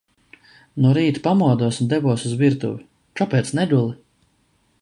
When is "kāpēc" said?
3.23-3.53